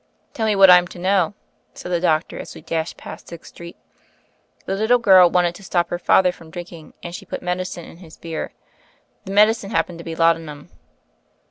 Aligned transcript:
"Tell 0.33 0.47
me 0.47 0.55
what 0.55 0.71
I'm 0.71 0.87
to 0.87 0.97
know," 0.97 1.35
said 1.75 1.91
the 1.91 1.99
doctor 1.99 2.39
as 2.39 2.55
we 2.55 2.61
dashed 2.61 2.97
past 2.97 3.27
Sixth 3.27 3.49
Street. 3.49 3.77
"The 4.65 4.73
little 4.73 4.97
girl 4.97 5.29
wanted 5.29 5.53
to 5.53 5.63
stop 5.63 5.91
her 5.91 5.99
father 5.99 6.31
from 6.31 6.49
drinking 6.49 6.95
and 7.03 7.13
she 7.13 7.23
put 7.23 7.43
medicine 7.43 7.85
in 7.85 7.97
his 7.97 8.17
beer. 8.17 8.51
The 9.25 9.31
medicine 9.31 9.69
happened 9.69 9.99
to 9.99 10.03
be 10.03 10.15
laudanum." 10.15 10.69